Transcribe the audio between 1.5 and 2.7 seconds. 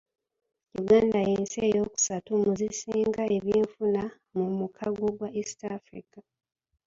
eyokusatu mu